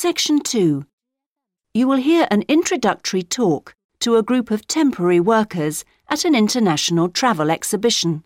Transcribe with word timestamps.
Section 0.00 0.38
2. 0.38 0.86
You 1.74 1.88
will 1.88 1.96
hear 1.96 2.28
an 2.30 2.44
introductory 2.46 3.24
talk 3.24 3.74
to 3.98 4.14
a 4.14 4.22
group 4.22 4.52
of 4.52 4.68
temporary 4.68 5.18
workers 5.18 5.84
at 6.08 6.24
an 6.24 6.36
international 6.36 7.08
travel 7.08 7.50
exhibition. 7.50 8.24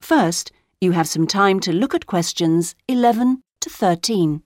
First, 0.00 0.50
you 0.80 0.90
have 0.90 1.06
some 1.06 1.28
time 1.28 1.60
to 1.60 1.72
look 1.72 1.94
at 1.94 2.06
questions 2.08 2.74
11 2.88 3.44
to 3.60 3.70
13. 3.70 4.42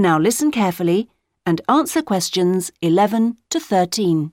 Now 0.00 0.18
listen 0.18 0.50
carefully 0.50 1.10
and 1.44 1.60
answer 1.68 2.00
questions 2.00 2.72
11 2.80 3.36
to 3.50 3.60
13. 3.60 4.32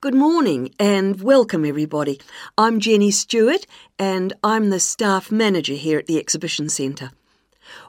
Good 0.00 0.14
morning 0.14 0.74
and 0.80 1.20
welcome 1.20 1.66
everybody. 1.66 2.18
I'm 2.56 2.80
Jenny 2.80 3.10
Stewart 3.10 3.66
and 3.98 4.32
I'm 4.42 4.70
the 4.70 4.80
staff 4.80 5.30
manager 5.30 5.74
here 5.74 5.98
at 5.98 6.06
the 6.06 6.18
Exhibition 6.18 6.70
Centre. 6.70 7.10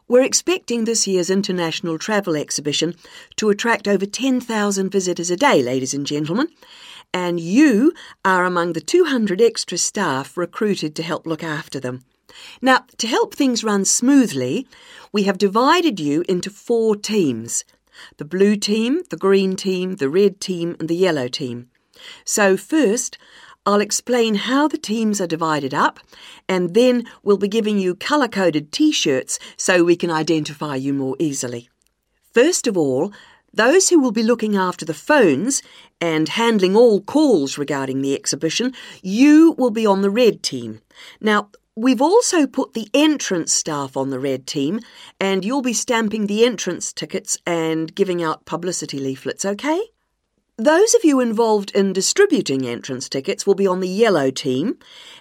We're 0.10 0.24
expecting 0.24 0.84
this 0.84 1.08
year's 1.08 1.30
International 1.30 1.98
Travel 1.98 2.36
Exhibition 2.36 2.96
to 3.38 3.50
attract 3.50 3.88
over 3.88 4.06
10,000 4.06 4.90
visitors 4.90 5.32
a 5.32 5.38
day, 5.38 5.64
ladies 5.64 5.94
and 5.94 6.06
gentlemen, 6.06 6.50
and 7.14 7.40
you 7.40 7.94
are 8.26 8.44
among 8.44 8.74
the 8.74 8.82
200 8.82 9.42
extra 9.42 9.78
staff 9.78 10.36
recruited 10.36 10.98
to 10.98 11.04
help 11.04 11.26
look 11.26 11.46
after 11.46 11.80
them. 11.80 12.04
Now, 12.62 12.86
to 12.98 13.08
help 13.08 13.34
things 13.34 13.64
run 13.64 13.86
smoothly, 13.86 14.68
we 15.12 15.24
have 15.24 15.38
divided 15.38 16.00
you 16.00 16.24
into 16.28 16.50
four 16.50 16.96
teams 16.96 17.64
the 18.18 18.26
blue 18.26 18.56
team, 18.56 19.02
the 19.10 19.18
green 19.18 19.56
team, 19.56 19.96
the 19.96 20.10
red 20.10 20.40
team, 20.40 20.76
and 20.80 20.88
the 20.88 20.96
yellow 20.96 21.28
team. 21.28 21.68
So, 22.24 22.56
first, 22.56 23.18
I'll 23.66 23.82
explain 23.82 24.36
how 24.36 24.68
the 24.68 24.78
teams 24.78 25.20
are 25.20 25.28
divided 25.28 25.74
up, 25.74 26.00
and 26.48 26.74
then 26.74 27.06
we'll 27.24 27.38
be 27.38 27.48
giving 27.48 27.80
you 27.80 27.96
colour 27.96 28.28
coded 28.28 28.72
t 28.72 28.92
shirts 28.92 29.40
so 29.58 29.84
we 29.84 29.96
can 29.96 30.12
identify 30.12 30.76
you 30.76 30.94
more 30.94 31.16
easily. 31.20 31.70
First 32.34 32.68
of 32.68 32.78
all, 32.78 33.12
those 33.54 33.90
who 33.90 34.00
will 34.00 34.12
be 34.12 34.24
looking 34.24 34.56
after 34.56 34.86
the 34.86 34.94
phones 34.94 35.64
and 36.00 36.30
handling 36.30 36.76
all 36.76 37.02
calls 37.02 37.58
regarding 37.58 38.02
the 38.02 38.14
exhibition, 38.14 38.74
you 39.02 39.56
will 39.58 39.72
be 39.72 39.86
on 39.86 40.02
the 40.02 40.12
red 40.12 40.44
team. 40.44 40.80
Now, 41.20 41.50
We've 41.78 42.02
also 42.02 42.48
put 42.48 42.74
the 42.74 42.90
entrance 42.92 43.54
staff 43.54 43.96
on 43.96 44.10
the 44.10 44.18
red 44.18 44.48
team, 44.48 44.80
and 45.20 45.46
you'll 45.46 45.62
be 45.62 45.74
stamping 45.74 46.26
the 46.26 46.44
entrance 46.44 46.92
tickets 46.92 47.38
and 47.46 47.94
giving 47.94 48.24
out 48.24 48.46
publicity 48.46 48.98
leaflets, 48.98 49.46
okay? 49.46 49.80
Those 50.58 50.96
of 50.96 51.06
you 51.06 51.20
involved 51.20 51.70
in 51.76 51.94
distributing 51.94 52.66
entrance 52.66 53.08
tickets 53.08 53.46
will 53.46 53.54
be 53.54 53.68
on 53.68 53.80
the 53.80 53.88
yellow 53.88 54.32
team, 54.32 54.80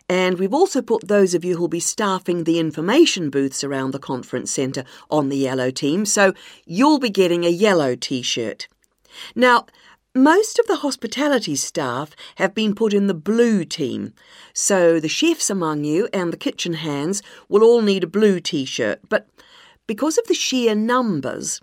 and 0.09 0.39
we've 0.39 0.55
also 0.55 0.81
put 0.81 1.09
those 1.09 1.35
of 1.35 1.45
you 1.45 1.59
who'll 1.59 1.69
be 1.69 1.79
staffing 1.79 2.45
the 2.45 2.59
information 2.59 3.29
booths 3.29 3.63
around 3.63 3.91
the 3.91 3.99
conference 3.99 4.51
centre 4.51 4.85
on 5.11 5.29
the 5.29 5.37
yellow 5.37 5.71
team, 5.71 6.07
so 6.07 6.33
you'll 6.65 6.99
be 6.99 7.11
getting 7.11 7.45
a 7.45 7.51
yellow 7.51 7.97
t 7.97 8.23
shirt. 8.23 8.67
Now, 9.35 9.67
most 10.17 10.59
of 10.59 10.67
the 10.67 10.77
hospitality 10.77 11.55
staff 11.55 12.17
have 12.37 12.55
been 12.55 12.75
put 12.75 12.95
in 12.95 13.07
the 13.07 13.15
blue 13.15 13.65
team, 13.65 14.15
so 14.55 14.99
the 14.99 15.09
chefs 15.09 15.51
among 15.51 15.85
you 15.85 16.09
and 16.13 16.33
the 16.33 16.39
kitchen 16.39 16.73
hands 16.75 17.23
will 17.49 17.63
all 17.63 17.83
need 17.83 18.05
a 18.05 18.09
blue 18.09 18.41
t 18.41 18.65
shirt. 18.65 19.01
But 19.09 19.29
because 19.87 20.17
of 20.17 20.27
the 20.27 20.35
sheer 20.35 20.75
numbers, 20.75 21.61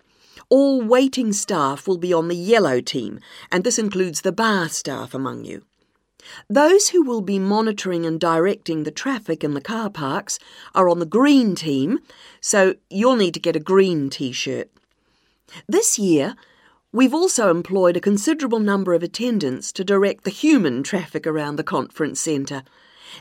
all 0.49 0.81
waiting 0.81 1.33
staff 1.33 1.87
will 1.87 1.97
be 1.97 2.13
on 2.13 2.27
the 2.27 2.36
yellow 2.36 2.80
team, 2.80 3.19
and 3.52 3.63
this 3.63 3.80
includes 3.80 4.21
the 4.21 4.31
bar 4.31 4.69
staff 4.69 5.13
among 5.13 5.45
you. 5.45 5.63
Those 6.49 6.89
who 6.89 7.03
will 7.03 7.21
be 7.21 7.39
monitoring 7.39 8.05
and 8.05 8.19
directing 8.19 8.83
the 8.83 8.92
traffic 8.92 9.43
in 9.43 9.55
the 9.55 9.61
car 9.61 9.89
parks 9.89 10.39
are 10.73 10.89
on 10.89 10.99
the 10.99 11.05
green 11.05 11.55
team, 11.55 11.99
so 12.39 12.75
you'll 12.89 13.15
need 13.15 13.33
to 13.33 13.39
get 13.39 13.55
a 13.55 13.59
green 13.59 14.09
t 14.09 14.31
shirt. 14.31 14.69
This 15.67 15.99
year, 15.99 16.36
We've 16.93 17.14
also 17.14 17.49
employed 17.49 17.98
a 17.98 18.02
considerable 18.02 18.59
number 18.59 18.93
of 18.93 19.02
attendants 19.02 19.71
to 19.71 19.83
direct 19.83 20.26
the 20.26 20.30
human 20.30 20.83
traffic 20.83 21.26
around 21.26 21.55
the 21.55 21.64
conference 21.64 22.20
centre. 22.20 22.61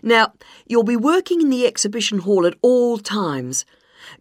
Now, 0.02 0.34
you'll 0.66 0.82
be 0.82 0.94
working 0.94 1.40
in 1.40 1.48
the 1.48 1.66
exhibition 1.66 2.18
hall 2.18 2.46
at 2.46 2.58
all 2.60 2.98
times, 2.98 3.64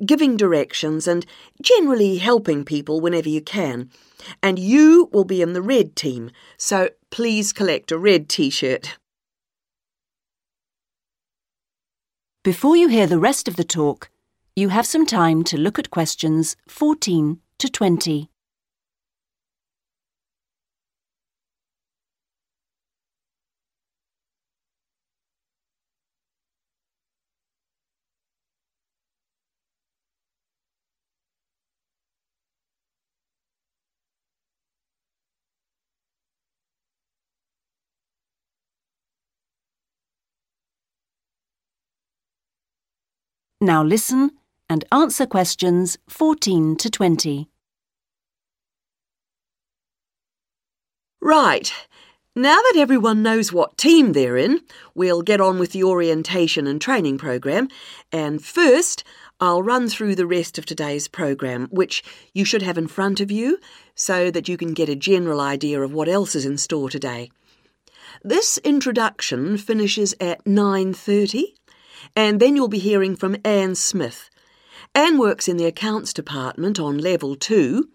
giving 0.06 0.38
directions 0.38 1.06
and 1.06 1.26
generally 1.62 2.18
helping 2.18 2.64
people 2.64 3.02
whenever 3.02 3.28
you 3.28 3.42
can. 3.42 3.90
And 4.42 4.58
you 4.58 5.10
will 5.12 5.26
be 5.26 5.42
in 5.42 5.52
the 5.52 5.62
red 5.62 5.98
team, 5.98 6.32
so 6.56 6.88
please 7.10 7.52
collect 7.52 7.92
a 7.92 7.98
red 7.98 8.30
t 8.30 8.50
shirt. 8.50 8.98
Before 12.42 12.78
you 12.78 12.88
hear 12.88 13.06
the 13.06 13.20
rest 13.20 13.50
of 13.50 13.58
the 13.58 13.66
talk, 13.66 14.10
you 14.56 14.70
have 14.70 14.86
some 14.86 15.06
time 15.06 15.44
to 15.44 15.58
look 15.58 15.78
at 15.78 15.92
questions 15.92 16.56
14 16.70 17.42
to 17.58 17.70
20. 17.70 18.31
Now 43.64 43.84
listen 43.84 44.32
and 44.68 44.84
answer 44.92 45.28
questions 45.28 46.00
14 46.10 46.78
to 46.78 46.90
20. 46.90 47.48
Right. 51.22 51.72
Now 52.36 52.56
that 52.56 52.74
everyone 52.78 53.22
knows 53.22 53.54
what 53.54 53.78
team 53.78 54.14
they're 54.14 54.36
in, 54.36 54.62
we'll 54.96 55.22
get 55.22 55.40
on 55.40 55.60
with 55.60 55.74
the 55.74 55.84
orientation 55.84 56.66
and 56.66 56.82
training 56.82 57.20
program. 57.20 57.68
And 58.12 58.44
first, 58.44 59.04
I'll 59.40 59.62
run 59.62 59.90
through 59.90 60.16
the 60.16 60.26
rest 60.26 60.58
of 60.58 60.66
today's 60.66 61.08
program, 61.08 61.68
which 61.70 62.04
you 62.34 62.46
should 62.46 62.64
have 62.64 62.80
in 62.80 62.88
front 62.88 63.20
of 63.20 63.30
you 63.30 63.60
so 63.94 64.32
that 64.32 64.50
you 64.50 64.58
can 64.58 64.74
get 64.74 64.90
a 64.90 64.96
general 64.96 65.40
idea 65.40 65.84
of 65.84 65.94
what 65.94 66.08
else 66.10 66.34
is 66.34 66.48
in 66.48 66.58
store 66.58 66.90
today. 66.90 67.30
This 68.24 68.58
introduction 68.64 69.58
finishes 69.58 70.16
at 70.20 70.44
9:30 70.46 71.54
and 72.16 72.40
then 72.40 72.56
you'll 72.56 72.68
be 72.68 72.80
hearing 72.80 73.16
from 73.16 73.38
Anne 73.44 73.76
Smith. 73.76 74.30
Anne 74.94 75.18
works 75.18 75.48
in 75.48 75.58
the 75.58 75.66
accounts 75.66 76.14
department 76.14 76.80
on 76.80 76.98
level 76.98 77.36
two, 77.36 77.90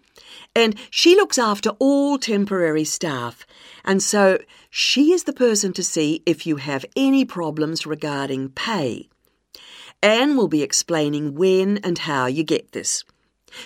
and 0.55 0.75
she 0.89 1.15
looks 1.15 1.37
after 1.37 1.71
all 1.79 2.17
temporary 2.17 2.83
staff, 2.83 3.45
and 3.85 4.01
so 4.01 4.39
she 4.69 5.11
is 5.11 5.25
the 5.25 5.33
person 5.33 5.73
to 5.73 5.83
see 5.83 6.23
if 6.25 6.47
you 6.47 6.57
have 6.57 6.85
any 6.95 7.23
problems 7.23 7.85
regarding 7.85 8.49
pay. 8.49 9.07
Anne 10.01 10.37
will 10.37 10.47
be 10.47 10.63
explaining 10.63 11.35
when 11.35 11.77
and 11.79 11.99
how 11.99 12.25
you 12.25 12.43
get 12.43 12.71
this. 12.71 13.03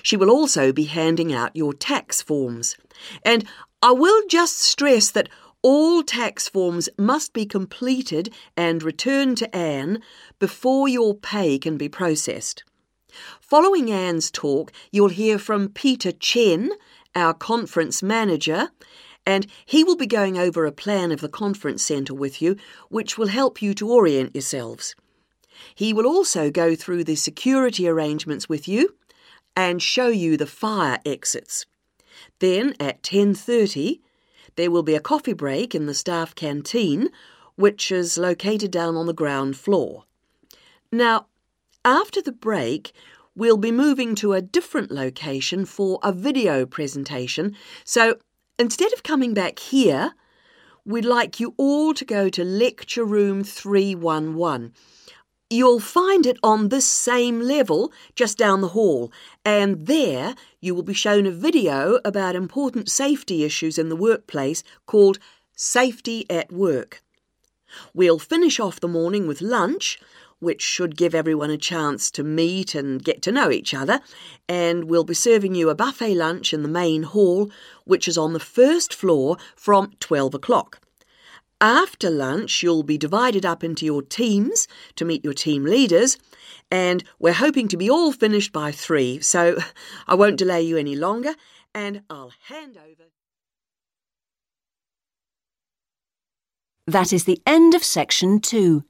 She 0.03 0.16
will 0.16 0.29
also 0.29 0.72
be 0.72 0.85
handing 0.85 1.34
out 1.34 1.56
your 1.56 1.73
tax 1.73 2.22
forms. 2.22 2.78
And 3.23 3.46
I 3.81 3.91
will 3.91 4.22
just 4.28 4.59
stress 4.59 5.12
that 5.12 5.29
all 5.61 6.03
tax 6.03 6.47
forms 6.47 6.89
must 6.97 7.33
be 7.33 7.45
completed 7.45 8.33
and 8.57 8.83
returned 8.83 9.38
to 9.38 9.55
Anne 9.55 10.02
before 10.40 10.87
your 10.87 11.16
pay 11.16 11.59
can 11.59 11.78
be 11.78 11.90
processed. 11.90 12.63
Following 13.40 13.91
Anne's 13.91 14.31
talk, 14.31 14.72
you'll 14.91 15.09
hear 15.09 15.37
from 15.37 15.69
Peter 15.69 16.11
Chen, 16.11 16.72
our 17.13 17.34
conference 17.34 18.02
manager, 18.02 18.69
and 19.25 19.46
he 19.66 19.84
will 19.84 19.97
be 19.97 20.08
going 20.08 20.37
over 20.37 20.66
a 20.66 20.72
plan 20.72 21.11
of 21.11 21.22
the 21.22 21.29
conference 21.29 21.84
centre 21.84 22.14
with 22.14 22.41
you, 22.41 22.55
which 22.90 23.17
will 23.17 23.28
help 23.28 23.61
you 23.61 23.73
to 23.75 23.91
orient 23.91 24.34
yourselves. 24.34 24.96
He 25.75 25.93
will 25.93 26.07
also 26.07 26.49
go 26.49 26.75
through 26.75 27.03
the 27.03 27.16
security 27.16 27.87
arrangements 27.87 28.49
with 28.49 28.67
you 28.67 28.96
and 29.55 29.81
show 29.81 30.07
you 30.07 30.37
the 30.37 30.47
fire 30.47 30.99
exits. 31.05 31.66
Then 32.40 32.73
at 32.79 33.03
10:30, 33.03 33.99
there 34.56 34.72
will 34.72 34.84
be 34.84 34.96
a 34.96 35.00
coffee 35.00 35.34
break 35.34 35.74
in 35.74 35.86
the 35.86 35.94
staff 35.94 36.36
canteen, 36.36 37.09
which 37.56 37.92
is 37.92 38.18
located 38.18 38.72
down 38.72 38.96
on 38.96 39.06
the 39.06 39.14
ground 39.14 39.58
floor. 39.58 40.06
Now, 40.92 41.28
after 41.86 42.22
the 42.22 42.32
break, 42.32 42.92
we'll 43.36 43.58
be 43.58 43.72
moving 43.72 44.16
to 44.16 44.34
a 44.34 44.42
different 44.42 44.92
location 44.92 45.66
for 45.66 46.00
a 46.03 46.12
video 46.12 46.66
presentation. 46.66 47.56
So 47.84 48.18
instead 48.59 48.94
of 48.94 49.03
coming 49.03 49.34
back 49.34 49.59
here, 49.59 50.14
we'd 50.86 51.06
like 51.06 51.40
you 51.40 51.53
all 51.58 51.94
to 51.94 52.06
go 52.06 52.30
to 52.30 52.44
lecture 52.44 53.06
room 53.06 53.44
311. 53.44 54.74
You'll 55.53 55.82
find 55.82 56.26
it 56.26 56.38
on 56.42 56.70
this 56.70 56.88
same 56.88 57.42
level 57.42 57.92
just 58.16 58.38
down 58.38 58.62
the 58.62 58.70
hall, 58.70 59.12
and 59.44 59.86
there 59.86 60.34
you 60.62 60.74
will 60.74 60.82
be 60.82 60.94
shown 60.94 61.26
a 61.26 61.32
video 61.32 62.00
about 62.06 62.38
important 62.38 62.88
safety 62.88 63.44
issues 63.44 63.78
in 63.78 63.90
the 63.90 63.98
workplace 63.98 64.64
called 64.86 65.20
Safety 65.53 66.26
at 66.30 66.53
Work. 66.53 67.03
We'll 67.94 68.18
finish 68.18 68.62
off 68.62 68.80
the 68.80 68.88
morning 68.88 69.28
with 69.28 69.42
lunch, 69.42 70.00
which 70.40 70.62
should 70.62 70.96
give 70.96 71.14
everyone 71.14 71.50
a 71.50 71.58
chance 71.58 72.09
to 72.12 72.24
meet 72.24 72.74
and 72.74 73.03
get 73.03 73.22
to 73.24 73.32
know 73.34 73.52
each 73.52 73.74
other, 73.74 74.00
and 74.48 74.86
we'll 74.86 75.03
be 75.03 75.14
serving 75.14 75.53
you 75.53 75.70
a 75.70 75.76
buffet 75.76 76.16
lunch 76.16 76.53
in 76.53 76.64
the 76.64 76.70
main 76.70 77.03
hall, 77.03 77.52
which 77.84 78.08
is 78.08 78.18
on 78.18 78.32
the 78.32 78.40
first 78.40 78.94
floor 78.94 79.36
from 79.58 79.92
12 80.00 80.34
o'clock. 80.34 80.80
After 81.61 82.09
lunch, 82.09 82.63
you'll 82.63 82.81
be 82.81 82.97
divided 82.97 83.46
up 83.46 83.63
into 83.63 83.85
your 83.85 84.02
teams 84.02 84.67
to 84.96 85.05
meet 85.05 85.23
your 85.23 85.35
team 85.35 85.63
leaders, 85.63 86.17
and 86.72 87.03
we're 87.19 87.34
hoping 87.34 87.67
to 87.67 87.78
be 87.78 87.87
all 87.87 88.11
finished 88.11 88.52
by 88.52 88.72
three, 88.72 89.19
so 89.19 89.58
I 90.08 90.16
won't 90.16 90.37
delay 90.37 90.63
you 90.63 90.75
any 90.75 90.96
longer, 90.96 91.35
and 91.75 92.02
I'll 92.09 92.34
hand 92.47 92.78
over. 92.78 93.11
That 96.87 97.13
is 97.13 97.25
the 97.25 97.40
end 97.46 97.75
of 97.75 97.84
section 97.84 98.40
two. 98.40 98.84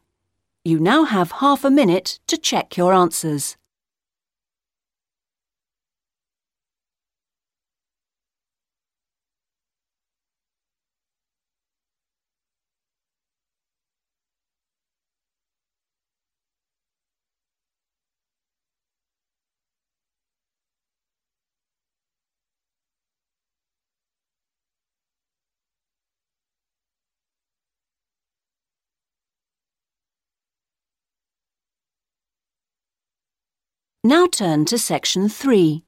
You 0.63 0.79
now 0.79 1.03
have 1.03 1.33
half 1.33 1.65
a 1.65 1.69
minute 1.69 2.19
to 2.27 2.37
check 2.37 2.77
your 2.77 2.93
answers. 2.93 3.57
Now 34.03 34.25
turn 34.25 34.65
to 34.65 34.79
section 34.79 35.29
3. 35.29 35.83